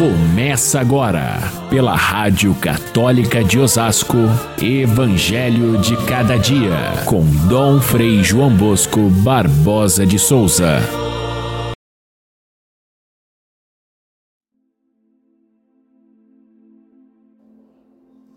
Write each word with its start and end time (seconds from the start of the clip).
Começa 0.00 0.80
agora, 0.80 1.36
pela 1.68 1.94
Rádio 1.94 2.54
Católica 2.54 3.44
de 3.44 3.58
Osasco, 3.58 4.16
Evangelho 4.58 5.78
de 5.78 5.94
Cada 6.06 6.38
Dia, 6.38 7.04
com 7.06 7.20
Dom 7.46 7.82
Frei 7.82 8.24
João 8.24 8.48
Bosco 8.56 9.10
Barbosa 9.22 10.06
de 10.06 10.18
Souza. 10.18 10.78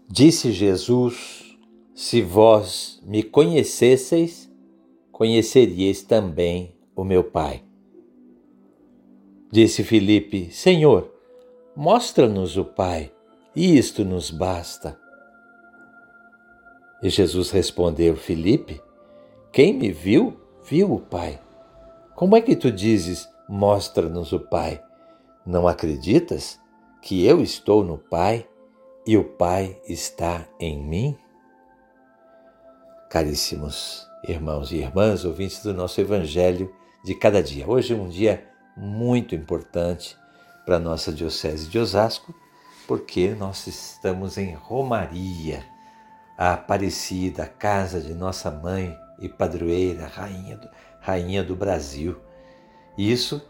Disse 0.10 0.52
Jesus: 0.52 1.58
Se 1.96 2.22
vós 2.22 3.02
me 3.06 3.24
conhecesseis, 3.24 4.52
conheceríeis 5.14 6.04
também 6.04 6.76
o 6.94 7.06
meu 7.06 7.24
Pai. 7.24 7.64
Disse 9.50 9.82
Filipe: 9.82 10.50
Senhor, 10.52 11.13
mostra-nos 11.76 12.58
o 12.58 12.66
Pai, 12.66 13.12
e 13.56 13.78
isto 13.78 14.04
nos 14.04 14.32
basta. 14.32 14.98
E 17.02 17.10
Jesus 17.10 17.52
respondeu: 17.52 18.16
Filipe, 18.16 18.82
quem 19.52 19.74
me 19.74 19.92
viu, 19.92 20.40
viu 20.64 20.94
o 20.94 21.00
Pai. 21.00 21.40
Como 22.16 22.36
é 22.36 22.42
que 22.42 22.56
tu 22.56 22.72
dizes: 22.72 23.30
Mostra-nos 23.48 24.32
o 24.32 24.40
Pai? 24.40 24.82
Não 25.46 25.68
acreditas 25.68 26.60
que 27.02 27.26
eu 27.26 27.42
estou 27.42 27.84
no 27.84 27.98
Pai 27.98 28.48
e 29.06 29.18
o 29.18 29.24
Pai 29.24 29.80
está 29.88 30.48
em 30.60 30.82
mim? 30.82 31.18
Caríssimos 33.10 34.08
irmãos 34.26 34.72
e 34.72 34.78
irmãs, 34.78 35.26
ouvintes 35.26 35.62
do 35.62 35.74
nosso 35.74 36.00
Evangelho 36.00 36.74
de 37.04 37.14
cada 37.14 37.44
dia. 37.44 37.70
Hoje 37.70 37.94
é 37.94 37.98
um 37.98 38.08
dia 38.08 38.48
muito 38.78 39.36
importante 39.36 40.18
para 40.66 40.78
a 40.78 40.80
nossa 40.80 41.12
Diocese 41.12 41.68
de 41.68 41.78
Osasco, 41.78 42.34
porque 42.88 43.30
nós 43.30 43.68
estamos 43.68 44.38
em 44.38 44.54
Romaria, 44.54 45.66
a 46.38 46.54
Aparecida, 46.54 47.44
a 47.44 47.48
casa 47.48 48.02
de 48.02 48.14
nossa 48.14 48.50
mãe 48.52 48.98
e 49.20 49.30
padroeira, 49.30 50.08
rainha 50.08 50.58
do, 50.58 50.70
rainha 51.00 51.44
do 51.44 51.56
Brasil. 51.56 52.18
Isso 52.98 53.42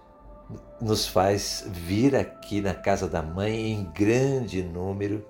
nos 0.79 1.07
faz 1.07 1.65
vir 1.67 2.15
aqui 2.15 2.61
na 2.61 2.73
casa 2.73 3.07
da 3.07 3.21
mãe 3.21 3.71
em 3.71 3.83
grande 3.91 4.61
número, 4.61 5.25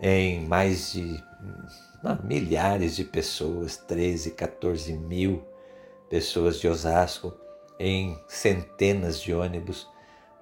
em 0.00 0.46
mais 0.46 0.92
de 0.92 1.22
não, 2.02 2.18
milhares 2.22 2.96
de 2.96 3.04
pessoas, 3.04 3.76
13, 3.76 4.32
14 4.32 4.92
mil 4.92 5.42
pessoas 6.08 6.58
de 6.58 6.68
Osasco, 6.68 7.34
em 7.78 8.18
centenas 8.28 9.20
de 9.20 9.32
ônibus 9.32 9.88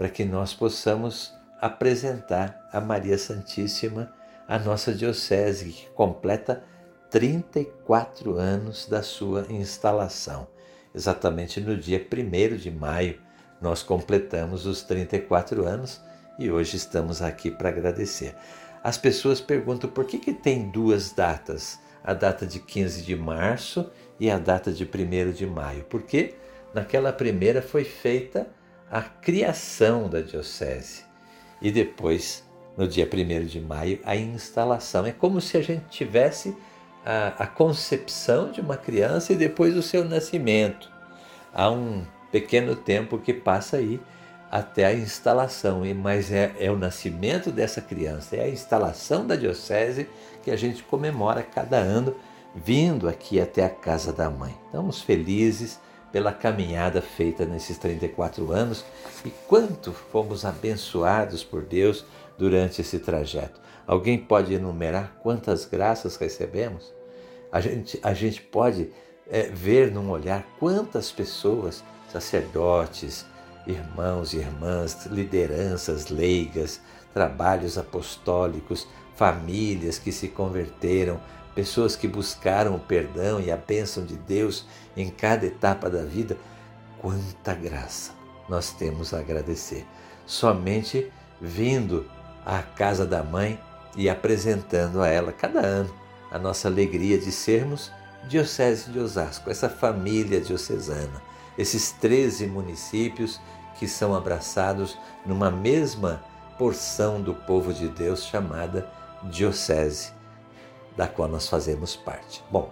para 0.02 0.10
que 0.10 0.24
nós 0.24 0.52
possamos 0.52 1.32
apresentar 1.60 2.68
a 2.72 2.80
Maria 2.80 3.16
Santíssima 3.16 4.12
a 4.48 4.58
nossa 4.58 4.92
diocese, 4.92 5.66
que 5.66 5.88
completa 5.90 6.64
34 7.08 8.36
anos 8.36 8.88
da 8.88 9.00
sua 9.00 9.46
instalação. 9.48 10.48
Exatamente 10.92 11.60
no 11.60 11.76
dia 11.76 12.04
1 12.04 12.56
de 12.56 12.68
maio, 12.68 13.20
nós 13.60 13.84
completamos 13.84 14.66
os 14.66 14.82
34 14.82 15.64
anos 15.64 16.00
e 16.36 16.50
hoje 16.50 16.76
estamos 16.76 17.22
aqui 17.22 17.48
para 17.48 17.68
agradecer. 17.68 18.34
As 18.82 18.98
pessoas 18.98 19.40
perguntam 19.40 19.88
por 19.88 20.04
que, 20.04 20.18
que 20.18 20.32
tem 20.32 20.68
duas 20.68 21.12
datas, 21.12 21.78
a 22.02 22.12
data 22.12 22.44
de 22.44 22.58
15 22.58 23.02
de 23.02 23.14
março 23.14 23.88
e 24.18 24.28
a 24.28 24.36
data 24.36 24.72
de 24.72 24.82
1 24.82 25.30
de 25.30 25.46
maio. 25.46 25.84
Porque 25.84 26.34
naquela 26.74 27.12
primeira 27.12 27.62
foi 27.62 27.84
feita 27.84 28.50
a 28.92 29.00
criação 29.00 30.06
da 30.06 30.20
diocese 30.20 31.04
e 31.62 31.70
depois, 31.70 32.44
no 32.76 32.86
dia 32.86 33.08
1 33.10 33.46
de 33.46 33.58
maio, 33.58 33.98
a 34.04 34.14
instalação. 34.14 35.06
É 35.06 35.12
como 35.12 35.40
se 35.40 35.56
a 35.56 35.62
gente 35.62 35.86
tivesse 35.88 36.54
a, 37.02 37.28
a 37.44 37.46
concepção 37.46 38.52
de 38.52 38.60
uma 38.60 38.76
criança 38.76 39.32
e 39.32 39.36
depois 39.36 39.74
o 39.78 39.82
seu 39.82 40.04
nascimento. 40.04 40.92
Há 41.54 41.70
um 41.70 42.04
pequeno 42.30 42.76
tempo 42.76 43.16
que 43.16 43.32
passa 43.32 43.78
aí 43.78 43.98
até 44.50 44.84
a 44.84 44.92
instalação, 44.92 45.82
mas 45.96 46.30
é, 46.30 46.52
é 46.58 46.70
o 46.70 46.76
nascimento 46.76 47.50
dessa 47.50 47.80
criança, 47.80 48.36
é 48.36 48.44
a 48.44 48.48
instalação 48.50 49.26
da 49.26 49.36
diocese 49.36 50.06
que 50.42 50.50
a 50.50 50.56
gente 50.56 50.82
comemora 50.82 51.42
cada 51.42 51.78
ano, 51.78 52.14
vindo 52.54 53.08
aqui 53.08 53.40
até 53.40 53.64
a 53.64 53.70
casa 53.70 54.12
da 54.12 54.28
mãe. 54.28 54.54
Estamos 54.66 55.00
felizes 55.00 55.80
pela 56.12 56.32
caminhada 56.32 57.00
feita 57.00 57.46
nesses 57.46 57.78
34 57.78 58.52
anos 58.52 58.84
e 59.24 59.30
quanto 59.48 59.92
fomos 59.92 60.44
abençoados 60.44 61.42
por 61.42 61.62
Deus 61.62 62.04
durante 62.36 62.82
esse 62.82 62.98
trajeto. 62.98 63.60
Alguém 63.86 64.18
pode 64.18 64.54
enumerar 64.54 65.16
quantas 65.22 65.64
graças 65.64 66.16
recebemos? 66.16 66.92
A 67.50 67.60
gente, 67.60 67.98
a 68.02 68.14
gente 68.14 68.42
pode 68.42 68.90
é, 69.28 69.44
ver 69.48 69.90
num 69.90 70.10
olhar 70.10 70.46
quantas 70.58 71.10
pessoas, 71.10 71.82
sacerdotes, 72.10 73.24
irmãos 73.66 74.34
e 74.34 74.38
irmãs, 74.38 75.06
lideranças 75.06 76.08
leigas, 76.08 76.80
trabalhos 77.12 77.78
apostólicos, 77.78 78.86
famílias 79.14 79.98
que 79.98 80.12
se 80.12 80.28
converteram, 80.28 81.20
pessoas 81.54 81.96
que 81.96 82.08
buscaram 82.08 82.74
o 82.74 82.80
perdão 82.80 83.40
e 83.40 83.50
a 83.50 83.56
bênção 83.56 84.04
de 84.04 84.16
Deus 84.16 84.66
em 84.96 85.10
cada 85.10 85.46
etapa 85.46 85.90
da 85.90 86.02
vida, 86.02 86.36
quanta 86.98 87.54
graça 87.54 88.12
nós 88.48 88.70
temos 88.70 89.12
a 89.12 89.18
agradecer. 89.18 89.86
Somente 90.26 91.10
vindo 91.40 92.08
à 92.44 92.62
casa 92.62 93.04
da 93.04 93.22
mãe 93.22 93.60
e 93.96 94.08
apresentando 94.08 95.02
a 95.02 95.08
ela 95.08 95.32
cada 95.32 95.60
ano 95.60 95.92
a 96.30 96.38
nossa 96.38 96.68
alegria 96.68 97.18
de 97.18 97.30
sermos 97.30 97.90
Diocese 98.28 98.90
de 98.90 98.98
Osasco, 98.98 99.50
essa 99.50 99.68
família 99.68 100.40
diocesana, 100.40 101.20
esses 101.58 101.90
13 101.92 102.46
municípios 102.46 103.40
que 103.78 103.88
são 103.88 104.14
abraçados 104.14 104.96
numa 105.26 105.50
mesma 105.50 106.22
porção 106.56 107.20
do 107.20 107.34
povo 107.34 107.74
de 107.74 107.88
Deus 107.88 108.24
chamada 108.24 108.88
Diocese 109.24 110.21
da 110.96 111.06
qual 111.06 111.28
nós 111.28 111.48
fazemos 111.48 111.96
parte. 111.96 112.42
Bom, 112.50 112.70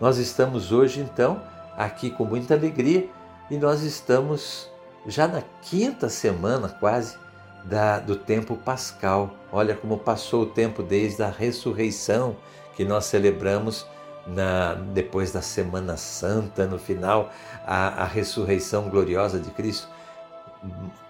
nós 0.00 0.18
estamos 0.18 0.72
hoje 0.72 1.00
então 1.00 1.42
aqui 1.76 2.10
com 2.10 2.24
muita 2.24 2.54
alegria 2.54 3.08
e 3.50 3.56
nós 3.56 3.82
estamos 3.82 4.70
já 5.06 5.28
na 5.28 5.42
quinta 5.62 6.08
semana 6.08 6.68
quase 6.68 7.16
da, 7.64 7.98
do 7.98 8.16
tempo 8.16 8.56
pascal. 8.56 9.30
Olha 9.52 9.74
como 9.74 9.98
passou 9.98 10.42
o 10.42 10.46
tempo 10.46 10.82
desde 10.82 11.22
a 11.22 11.30
ressurreição 11.30 12.36
que 12.74 12.84
nós 12.84 13.06
celebramos 13.06 13.86
na, 14.26 14.74
depois 14.74 15.32
da 15.32 15.40
Semana 15.40 15.96
Santa, 15.96 16.66
no 16.66 16.78
final, 16.78 17.30
a, 17.64 18.02
a 18.02 18.04
ressurreição 18.04 18.88
gloriosa 18.88 19.38
de 19.38 19.50
Cristo. 19.50 19.88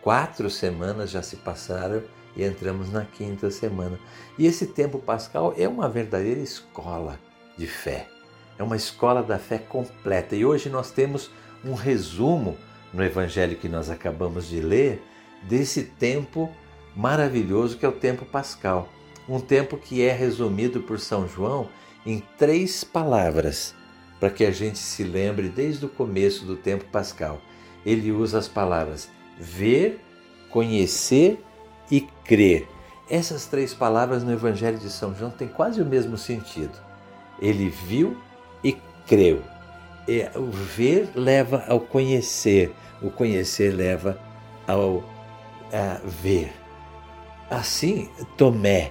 Quatro 0.02 0.50
semanas 0.50 1.10
já 1.10 1.22
se 1.22 1.36
passaram 1.36 2.02
e 2.36 2.44
entramos 2.44 2.92
na 2.92 3.04
quinta 3.04 3.50
semana. 3.50 3.98
E 4.38 4.46
esse 4.46 4.66
tempo 4.66 4.98
pascal 4.98 5.54
é 5.56 5.66
uma 5.66 5.88
verdadeira 5.88 6.40
escola 6.40 7.18
de 7.56 7.66
fé. 7.66 8.08
É 8.58 8.62
uma 8.62 8.76
escola 8.76 9.22
da 9.22 9.38
fé 9.38 9.58
completa. 9.58 10.36
E 10.36 10.44
hoje 10.44 10.68
nós 10.68 10.90
temos 10.90 11.30
um 11.64 11.74
resumo 11.74 12.56
no 12.92 13.02
evangelho 13.02 13.56
que 13.56 13.68
nós 13.68 13.90
acabamos 13.90 14.48
de 14.48 14.60
ler 14.60 15.02
desse 15.42 15.82
tempo 15.82 16.50
maravilhoso 16.94 17.76
que 17.76 17.84
é 17.84 17.88
o 17.88 17.92
tempo 17.92 18.24
pascal. 18.24 18.88
Um 19.28 19.40
tempo 19.40 19.76
que 19.76 20.02
é 20.02 20.12
resumido 20.12 20.80
por 20.80 21.00
São 21.00 21.26
João 21.26 21.68
em 22.04 22.22
três 22.38 22.84
palavras, 22.84 23.74
para 24.20 24.30
que 24.30 24.44
a 24.44 24.50
gente 24.50 24.78
se 24.78 25.02
lembre 25.02 25.48
desde 25.48 25.84
o 25.84 25.88
começo 25.88 26.44
do 26.44 26.56
tempo 26.56 26.84
pascal. 26.86 27.40
Ele 27.84 28.12
usa 28.12 28.38
as 28.38 28.46
palavras 28.46 29.10
ver, 29.38 30.00
conhecer 30.48 31.44
e 31.90 32.00
crer. 32.24 32.68
Essas 33.08 33.46
três 33.46 33.72
palavras 33.72 34.24
no 34.24 34.32
Evangelho 34.32 34.78
de 34.78 34.90
São 34.90 35.14
João 35.14 35.30
têm 35.30 35.48
quase 35.48 35.80
o 35.80 35.86
mesmo 35.86 36.16
sentido. 36.18 36.76
Ele 37.40 37.68
viu 37.68 38.16
e 38.64 38.72
creu. 39.06 39.42
E 40.08 40.28
o 40.36 40.50
ver 40.50 41.10
leva 41.14 41.64
ao 41.68 41.80
conhecer, 41.80 42.72
o 43.02 43.10
conhecer 43.10 43.74
leva 43.74 44.18
ao 44.66 45.04
ver. 46.22 46.52
Assim, 47.50 48.08
Tomé 48.36 48.90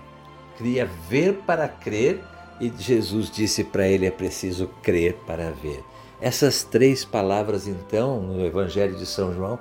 queria 0.57 0.86
ver 1.09 1.42
para 1.45 1.68
crer 1.68 2.21
e 2.59 2.71
Jesus 2.77 3.30
disse 3.30 3.63
para 3.63 3.88
ele: 3.88 4.06
é 4.06 4.12
preciso 4.12 4.68
crer 4.81 5.15
para 5.25 5.51
ver. 5.51 5.83
Essas 6.21 6.63
três 6.63 7.03
palavras, 7.03 7.68
então, 7.68 8.21
no 8.21 8.45
Evangelho 8.45 8.95
de 8.95 9.06
São 9.06 9.33
João, 9.33 9.59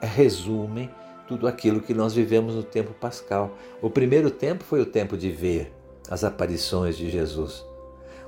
resumem 0.00 0.90
tudo 1.28 1.46
aquilo 1.46 1.80
que 1.80 1.94
nós 1.94 2.14
vivemos 2.14 2.54
no 2.54 2.62
tempo 2.62 2.92
pascal. 2.92 3.56
O 3.80 3.88
primeiro 3.88 4.30
tempo 4.30 4.64
foi 4.64 4.80
o 4.80 4.86
tempo 4.86 5.16
de 5.16 5.30
ver 5.30 5.72
as 6.08 6.24
aparições 6.24 6.96
de 6.96 7.10
Jesus. 7.10 7.64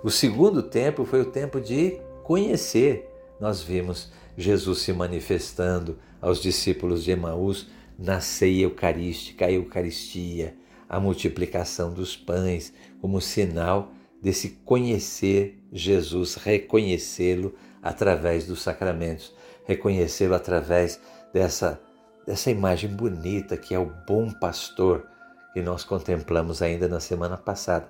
O 0.03 0.11
segundo 0.11 0.63
tempo 0.63 1.05
foi 1.05 1.21
o 1.21 1.31
tempo 1.31 1.61
de 1.61 1.99
conhecer. 2.23 3.11
Nós 3.41 3.63
vimos 3.63 4.11
Jesus 4.37 4.81
se 4.81 4.93
manifestando 4.93 5.99
aos 6.21 6.41
discípulos 6.41 7.05
de 7.05 7.11
Emaús 7.11 7.69
na 7.99 8.21
ceia 8.21 8.65
eucarística, 8.65 9.47
a 9.47 9.53
Eucaristia, 9.53 10.55
a 10.89 10.99
multiplicação 10.99 11.93
dos 11.93 12.17
pães, 12.17 12.73
como 13.01 13.21
sinal 13.21 13.93
desse 14.21 14.51
conhecer 14.65 15.59
Jesus, 15.73 16.35
reconhecê-lo 16.35 17.55
através 17.83 18.47
dos 18.47 18.63
sacramentos, 18.63 19.35
reconhecê-lo 19.67 20.35
através 20.35 20.99
dessa, 21.33 21.81
dessa 22.27 22.51
imagem 22.51 22.91
bonita 22.91 23.57
que 23.57 23.75
é 23.75 23.79
o 23.79 23.93
bom 24.07 24.31
pastor 24.31 25.07
que 25.53 25.63
nós 25.63 25.85
contemplamos 25.85 26.61
ainda 26.63 26.89
na 26.89 27.01
semana 27.01 27.37
passada. 27.37 27.89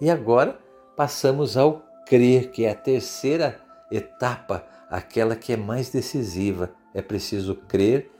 E 0.00 0.10
agora 0.10 0.58
passamos 0.96 1.56
ao 1.56 1.82
crer, 2.06 2.50
que 2.50 2.64
é 2.64 2.70
a 2.70 2.74
terceira 2.74 3.60
etapa, 3.90 4.64
aquela 4.88 5.36
que 5.36 5.52
é 5.52 5.56
mais 5.56 5.90
decisiva. 5.90 6.70
É 6.94 7.02
preciso 7.02 7.54
crer 7.54 8.10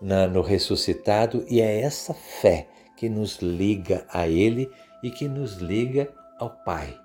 na, 0.00 0.26
no 0.26 0.42
ressuscitado 0.42 1.44
e 1.48 1.60
é 1.60 1.80
essa 1.80 2.12
fé 2.12 2.68
que 2.96 3.08
nos 3.08 3.38
liga 3.38 4.04
a 4.12 4.28
Ele 4.28 4.70
e 5.02 5.10
que 5.10 5.28
nos 5.28 5.56
liga 5.56 6.08
ao 6.38 6.50
Pai. 6.50 6.98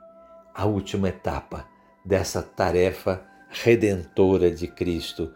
A 0.53 0.65
última 0.65 1.09
etapa 1.09 1.65
dessa 2.03 2.41
tarefa 2.41 3.23
redentora 3.49 4.51
de 4.51 4.67
Cristo 4.67 5.31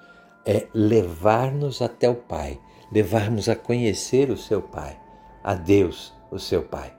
é 0.46 0.68
levar-nos 0.74 1.82
até 1.82 2.10
o 2.10 2.16
Pai, 2.16 2.60
levar-nos 2.92 3.48
a 3.48 3.56
conhecer 3.56 4.30
o 4.30 4.38
seu 4.38 4.62
Pai, 4.62 5.00
a 5.44 5.54
Deus, 5.54 6.14
o 6.30 6.38
seu 6.38 6.64
Pai. 6.64 6.94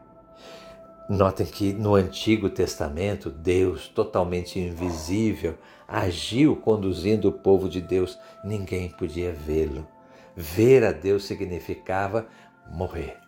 Notem 1.08 1.44
que 1.44 1.72
no 1.72 1.94
Antigo 1.94 2.48
Testamento, 2.48 3.28
Deus, 3.28 3.88
totalmente 3.88 4.58
invisível, 4.58 5.58
agiu 5.86 6.56
conduzindo 6.56 7.28
o 7.28 7.32
povo 7.32 7.68
de 7.68 7.80
Deus. 7.80 8.18
Ninguém 8.42 8.88
podia 8.88 9.32
vê-lo. 9.32 9.86
Ver 10.34 10.84
a 10.84 10.92
Deus 10.92 11.24
significava 11.24 12.26
morrer. 12.70 13.18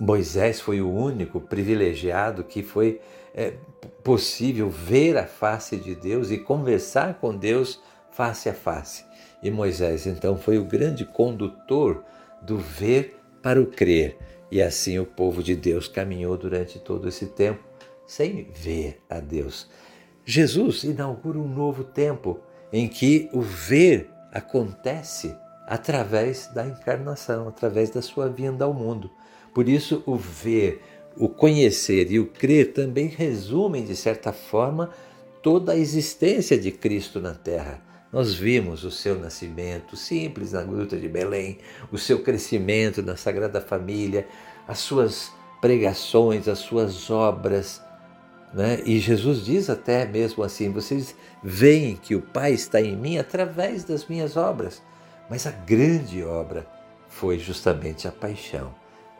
Moisés 0.00 0.60
foi 0.60 0.80
o 0.80 0.92
único 0.92 1.40
privilegiado 1.40 2.42
que 2.42 2.64
foi 2.64 3.00
é, 3.32 3.54
possível 4.02 4.68
ver 4.68 5.16
a 5.16 5.26
face 5.26 5.76
de 5.76 5.94
Deus 5.94 6.32
e 6.32 6.38
conversar 6.38 7.14
com 7.20 7.36
Deus 7.36 7.80
face 8.10 8.48
a 8.48 8.54
face. 8.54 9.04
E 9.42 9.50
Moisés 9.50 10.06
então 10.06 10.36
foi 10.36 10.58
o 10.58 10.64
grande 10.64 11.04
condutor 11.04 12.04
do 12.42 12.56
ver 12.56 13.20
para 13.42 13.60
o 13.60 13.66
crer. 13.66 14.16
E 14.50 14.62
assim 14.62 14.98
o 14.98 15.06
povo 15.06 15.42
de 15.42 15.54
Deus 15.54 15.88
caminhou 15.88 16.36
durante 16.36 16.78
todo 16.78 17.08
esse 17.08 17.26
tempo 17.26 17.62
sem 18.06 18.50
ver 18.54 19.00
a 19.08 19.20
Deus. 19.20 19.68
Jesus 20.24 20.84
inaugura 20.84 21.38
um 21.38 21.48
novo 21.48 21.84
tempo 21.84 22.40
em 22.72 22.88
que 22.88 23.28
o 23.32 23.40
ver 23.40 24.10
acontece 24.32 25.34
através 25.66 26.46
da 26.48 26.66
encarnação, 26.66 27.48
através 27.48 27.90
da 27.90 28.00
sua 28.00 28.28
vinda 28.28 28.64
ao 28.64 28.72
mundo. 28.72 29.10
Por 29.54 29.68
isso, 29.68 30.02
o 30.06 30.16
ver, 30.16 30.82
o 31.16 31.28
conhecer 31.28 32.10
e 32.10 32.18
o 32.18 32.26
crer 32.26 32.72
também 32.72 33.06
resumem, 33.06 33.84
de 33.84 33.94
certa 33.94 34.32
forma, 34.32 34.90
toda 35.42 35.72
a 35.72 35.76
existência 35.76 36.58
de 36.58 36.70
Cristo 36.70 37.20
na 37.20 37.34
Terra. 37.34 37.82
Nós 38.12 38.34
vimos 38.34 38.84
o 38.84 38.90
seu 38.90 39.18
nascimento 39.18 39.94
simples 39.94 40.52
na 40.52 40.62
gruta 40.62 40.96
de 40.96 41.08
Belém, 41.08 41.58
o 41.92 41.98
seu 41.98 42.22
crescimento 42.22 43.02
na 43.02 43.16
Sagrada 43.16 43.60
Família, 43.60 44.26
as 44.66 44.78
suas 44.78 45.30
pregações, 45.60 46.48
as 46.48 46.58
suas 46.58 47.10
obras. 47.10 47.82
Né? 48.54 48.80
E 48.86 48.98
Jesus 48.98 49.44
diz 49.44 49.68
até 49.68 50.06
mesmo 50.06 50.42
assim: 50.42 50.72
vocês 50.72 51.14
veem 51.42 51.96
que 51.96 52.14
o 52.14 52.22
Pai 52.22 52.52
está 52.52 52.80
em 52.80 52.96
mim 52.96 53.18
através 53.18 53.84
das 53.84 54.06
minhas 54.06 54.36
obras. 54.36 54.82
Mas 55.28 55.46
a 55.46 55.50
grande 55.50 56.24
obra 56.24 56.66
foi 57.08 57.38
justamente 57.38 58.08
a 58.08 58.12
paixão. 58.12 58.74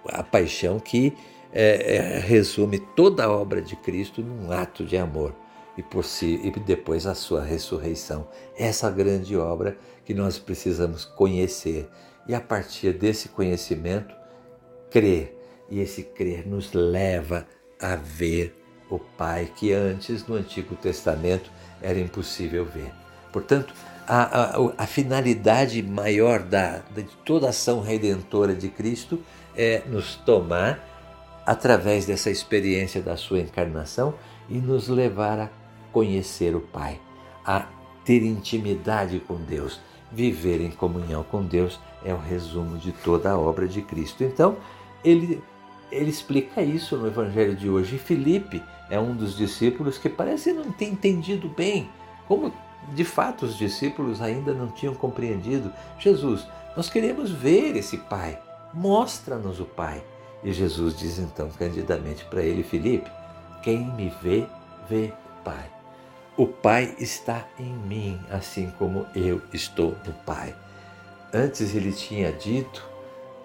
A 0.07 0.23
paixão 0.23 0.81
que 0.81 1.13
é, 1.53 1.97
é, 1.97 2.19
resume 2.19 2.79
toda 2.79 3.25
a 3.25 3.31
obra 3.31 3.61
de 3.61 3.77
Cristo 3.77 4.23
num 4.23 4.51
ato 4.51 4.83
de 4.87 4.97
amor 4.97 5.35
e, 5.79 6.49
e 6.49 6.51
depois 6.61 7.07
a 7.07 7.15
sua 7.15 7.43
ressurreição. 7.43 8.29
Essa 8.57 8.91
grande 8.91 9.37
obra 9.37 9.77
que 10.05 10.15
nós 10.15 10.39
precisamos 10.39 11.05
conhecer 11.05 11.89
e 12.27 12.35
a 12.35 12.41
partir 12.41 12.93
desse 12.93 13.29
conhecimento 13.29 14.15
crer. 14.91 15.37
E 15.71 15.81
esse 15.81 16.03
crer 16.03 16.47
nos 16.47 16.73
leva 16.73 17.47
a 17.81 17.95
ver 17.97 18.55
o 18.91 18.99
Pai 18.99 19.53
que 19.55 19.73
antes 19.73 20.27
no 20.27 20.35
Antigo 20.35 20.75
Testamento 20.75 21.51
era 21.83 21.99
impossível 21.99 22.65
ver. 22.65 22.91
Portanto, 23.33 23.75
a, 24.07 24.23
a, 24.23 24.73
a 24.79 24.87
finalidade 24.87 25.83
maior 25.83 26.41
da, 26.41 26.79
de 26.95 27.05
toda 27.25 27.47
a 27.47 27.51
ação 27.51 27.83
redentora 27.83 28.55
de 28.55 28.69
Cristo 28.69 29.23
é 29.55 29.83
nos 29.87 30.15
tomar 30.17 30.83
através 31.45 32.07
dessa 32.07 32.31
experiência 32.31 33.03
da 33.03 33.17
sua 33.17 33.41
encarnação 33.41 34.15
e 34.49 34.59
nos 34.59 34.89
levar 34.89 35.39
a 35.39 35.51
conhecer 35.93 36.55
o 36.55 36.61
Pai, 36.61 37.01
a 37.45 37.67
ter 38.05 38.23
intimidade 38.23 39.21
com 39.21 39.37
Deus. 39.37 39.81
Viver 40.11 40.61
em 40.61 40.71
comunhão 40.71 41.23
com 41.23 41.45
Deus 41.45 41.79
é 42.05 42.15
o 42.15 42.19
resumo 42.19 42.79
de 42.79 42.93
toda 42.93 43.31
a 43.31 43.39
obra 43.39 43.69
de 43.69 43.83
Cristo. 43.83 44.25
Então, 44.25 44.57
ele, 45.05 45.43
ele 45.93 46.09
explica 46.09 46.63
isso 46.63 46.97
no 46.97 47.07
Evangelho 47.07 47.55
de 47.55 47.69
hoje. 47.69 47.97
E 47.97 47.99
Filipe 47.99 48.63
é 48.89 48.99
um 48.99 49.15
dos 49.15 49.37
discípulos 49.37 49.99
que 49.99 50.09
parece 50.09 50.53
não 50.53 50.73
ter 50.73 50.87
entendido 50.87 51.49
bem 51.49 51.89
como 52.29 52.53
de 52.93 53.05
fato 53.05 53.47
os 53.47 53.57
discípulos 53.57 54.21
ainda 54.21 54.53
não 54.53 54.69
tinham 54.69 54.95
compreendido. 54.95 55.73
Jesus, 55.99 56.47
nós 56.77 56.91
queremos 56.91 57.31
ver 57.31 57.75
esse 57.75 57.97
Pai, 57.97 58.39
mostra-nos 58.73 59.59
o 59.59 59.65
Pai. 59.65 60.05
E 60.45 60.53
Jesus 60.53 60.97
diz 60.97 61.19
então 61.19 61.49
candidamente 61.59 62.25
para 62.27 62.43
ele, 62.43 62.63
Filipe: 62.63 63.11
Quem 63.63 63.87
me 63.95 64.13
vê, 64.23 64.47
vê 64.89 65.13
Pai. 65.43 65.78
O 66.39 66.47
Pai 66.47 66.95
está 67.01 67.49
em 67.59 67.73
mim, 67.73 68.21
assim 68.31 68.73
como 68.79 69.05
eu 69.13 69.43
estou 69.53 69.97
no 70.07 70.13
Pai. 70.25 70.55
Antes 71.35 71.75
ele 71.75 71.91
tinha 71.91 72.31
dito: 72.31 72.89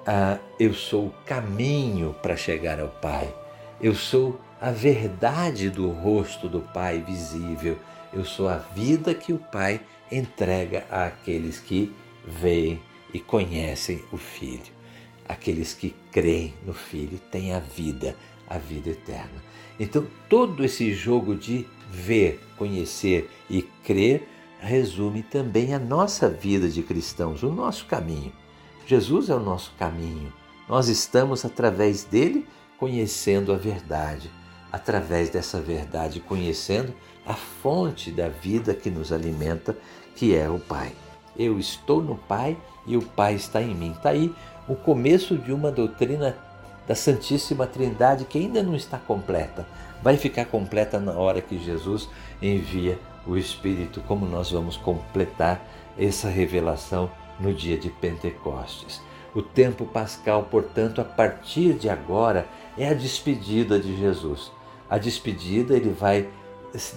ah, 0.05 0.37
Eu 0.59 0.75
sou 0.75 1.07
o 1.07 1.13
caminho 1.25 2.15
para 2.21 2.37
chegar 2.37 2.79
ao 2.79 2.89
Pai. 2.89 3.33
Eu 3.81 3.95
sou 3.95 4.39
a 4.61 4.69
verdade 4.69 5.71
do 5.71 5.89
rosto 5.89 6.47
do 6.47 6.61
Pai 6.61 6.99
visível. 6.99 7.79
Eu 8.13 8.23
sou 8.23 8.47
a 8.47 8.57
vida 8.57 9.15
que 9.15 9.33
o 9.33 9.39
Pai 9.39 9.81
entrega 10.11 10.85
àqueles 10.91 11.59
que 11.59 11.91
veem 12.27 12.79
e 13.11 13.19
conhecem 13.19 14.03
o 14.11 14.17
Filho. 14.17 14.71
Aqueles 15.27 15.73
que 15.73 15.95
creem 16.11 16.53
no 16.63 16.75
Filho 16.75 17.17
têm 17.31 17.53
a 17.53 17.59
vida, 17.59 18.15
a 18.47 18.59
vida 18.59 18.91
eterna. 18.91 19.41
Então, 19.79 20.05
todo 20.29 20.63
esse 20.63 20.93
jogo 20.93 21.33
de 21.35 21.65
ver, 21.93 22.41
conhecer 22.57 23.29
e 23.47 23.61
crer 23.61 24.27
resume 24.59 25.21
também 25.21 25.73
a 25.73 25.79
nossa 25.79 26.27
vida 26.27 26.67
de 26.67 26.81
cristãos, 26.81 27.43
o 27.43 27.51
nosso 27.51 27.85
caminho. 27.85 28.31
Jesus 28.87 29.29
é 29.29 29.35
o 29.35 29.39
nosso 29.39 29.73
caminho. 29.77 30.33
Nós 30.67 30.87
estamos, 30.87 31.45
através 31.45 32.03
dele, 32.03 32.47
conhecendo 32.79 33.53
a 33.53 33.57
verdade. 33.57 34.31
Através 34.71 35.29
dessa 35.29 35.61
verdade, 35.61 36.19
conhecendo 36.19 36.93
a 37.25 37.33
fonte 37.33 38.09
da 38.09 38.27
vida 38.27 38.73
que 38.73 38.89
nos 38.89 39.11
alimenta, 39.11 39.77
que 40.15 40.35
é 40.35 40.49
o 40.49 40.59
Pai. 40.59 40.93
Eu 41.37 41.59
estou 41.59 42.01
no 42.01 42.15
Pai 42.15 42.57
e 42.87 42.97
o 42.97 43.01
Pai 43.01 43.35
está 43.35 43.61
em 43.61 43.75
mim. 43.75 43.91
Está 43.91 44.09
aí 44.09 44.33
o 44.67 44.75
começo 44.75 45.37
de 45.37 45.53
uma 45.53 45.71
doutrina 45.71 46.35
da 46.87 46.95
Santíssima 46.95 47.67
Trindade 47.67 48.25
que 48.25 48.39
ainda 48.39 48.63
não 48.63 48.75
está 48.75 48.97
completa. 48.97 49.65
Vai 50.03 50.17
ficar 50.17 50.45
completa 50.45 50.99
na 50.99 51.13
hora 51.13 51.41
que 51.41 51.57
Jesus 51.57 52.09
envia 52.41 52.99
o 53.25 53.37
Espírito, 53.37 54.01
como 54.01 54.25
nós 54.25 54.51
vamos 54.51 54.75
completar 54.75 55.65
essa 55.97 56.27
revelação 56.27 57.09
no 57.39 57.53
dia 57.53 57.77
de 57.77 57.89
Pentecostes. 57.89 59.01
O 59.33 59.41
tempo 59.41 59.85
pascal, 59.85 60.43
portanto, 60.51 60.99
a 60.99 61.05
partir 61.05 61.75
de 61.75 61.89
agora, 61.89 62.45
é 62.77 62.89
a 62.89 62.93
despedida 62.93 63.79
de 63.79 63.95
Jesus. 63.95 64.51
A 64.89 64.97
despedida, 64.97 65.73
ele 65.73 65.91
vai 65.91 66.27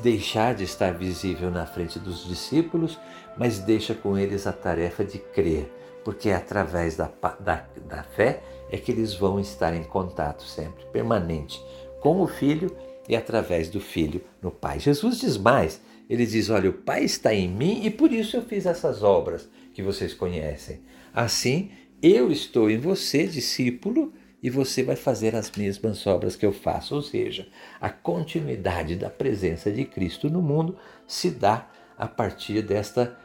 deixar 0.02 0.56
de 0.56 0.64
estar 0.64 0.92
visível 0.92 1.48
na 1.48 1.64
frente 1.64 2.00
dos 2.00 2.26
discípulos, 2.26 2.98
mas 3.36 3.60
deixa 3.60 3.94
com 3.94 4.18
eles 4.18 4.48
a 4.48 4.52
tarefa 4.52 5.04
de 5.04 5.18
crer, 5.18 5.72
porque 6.04 6.30
é 6.30 6.34
através 6.34 6.96
da, 6.96 7.08
da, 7.38 7.64
da 7.86 8.02
fé 8.02 8.42
é 8.68 8.76
que 8.76 8.90
eles 8.90 9.14
vão 9.14 9.38
estar 9.38 9.75
em 9.75 9.84
contato 9.84 10.42
sempre, 10.42 10.84
permanente, 10.86 11.64
com 12.00 12.20
o 12.20 12.26
Filho 12.26 12.75
e 13.08 13.16
através 13.16 13.68
do 13.68 13.80
Filho 13.80 14.20
no 14.42 14.50
Pai. 14.50 14.80
Jesus 14.80 15.18
diz 15.20 15.36
mais: 15.36 15.80
ele 16.08 16.26
diz, 16.26 16.50
Olha, 16.50 16.70
o 16.70 16.75
Pai 16.75 17.04
está 17.04 17.34
em 17.34 17.48
mim 17.48 17.84
e 17.84 17.90
por 17.90 18.12
isso 18.12 18.36
eu 18.36 18.42
fiz 18.42 18.66
essas 18.66 19.02
obras 19.02 19.48
que 19.75 19.82
vocês 19.82 20.14
conhecem. 20.14 20.80
Assim, 21.12 21.70
eu 22.02 22.30
estou 22.30 22.70
em 22.70 22.78
você, 22.78 23.26
discípulo, 23.26 24.12
e 24.42 24.50
você 24.50 24.82
vai 24.82 24.96
fazer 24.96 25.34
as 25.34 25.50
mesmas 25.50 26.06
obras 26.06 26.36
que 26.36 26.46
eu 26.46 26.52
faço. 26.52 26.94
Ou 26.94 27.02
seja, 27.02 27.48
a 27.80 27.90
continuidade 27.90 28.94
da 28.94 29.10
presença 29.10 29.72
de 29.72 29.84
Cristo 29.84 30.30
no 30.30 30.40
mundo 30.40 30.76
se 31.06 31.30
dá 31.30 31.68
a 31.98 32.06
partir 32.06 32.62
desta 32.62 33.18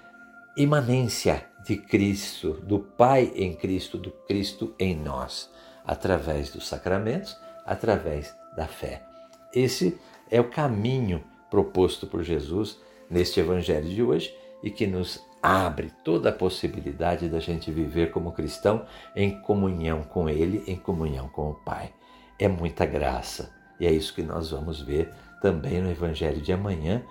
imanência 0.57 1.45
de 1.65 1.77
Cristo, 1.77 2.53
do 2.63 2.79
Pai 2.79 3.31
em 3.35 3.53
Cristo, 3.53 3.97
do 3.97 4.11
Cristo 4.11 4.73
em 4.79 4.95
nós, 4.95 5.49
através 5.85 6.49
dos 6.49 6.67
sacramentos, 6.67 7.37
através 7.65 8.33
da 8.55 8.67
fé. 8.67 9.10
Esse 9.53 9.97
é 10.29 10.39
o 10.39 10.49
caminho 10.49 11.23
proposto 11.49 12.07
por 12.07 12.23
Jesus 12.23 12.79
neste 13.09 13.39
Evangelho 13.39 13.87
de 13.89 14.01
hoje 14.01 14.33
e 14.63 14.69
que 14.69 14.87
nos 14.87 15.21
abre 15.41 15.91
toda 16.03 16.29
a 16.29 16.33
possibilidade 16.33 17.27
da 17.27 17.39
gente 17.39 17.71
viver 17.71 18.11
como 18.11 18.31
cristão 18.31 18.85
em 19.15 19.41
comunhão 19.41 20.03
com 20.03 20.29
Ele, 20.29 20.63
em 20.67 20.75
comunhão 20.75 21.27
com 21.27 21.49
o 21.49 21.55
Pai. 21.55 21.91
É 22.39 22.47
muita 22.47 22.85
graça 22.85 23.53
e 23.79 23.87
é 23.87 23.91
isso 23.91 24.13
que 24.13 24.21
nós 24.21 24.51
vamos 24.51 24.79
ver 24.81 25.11
também 25.41 25.81
no 25.81 25.89
Evangelho 25.89 26.39
de 26.39 26.53
amanhã: 26.53 27.03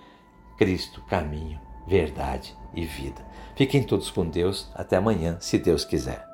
Cristo, 0.57 1.03
caminho, 1.03 1.61
verdade 1.87 2.57
e 2.73 2.85
vida. 2.85 3.21
Fiquem 3.57 3.83
todos 3.83 4.11
com 4.11 4.25
Deus. 4.29 4.71
Até 4.75 4.97
amanhã, 4.97 5.37
se 5.41 5.59
Deus 5.59 5.85
quiser. 5.85 6.30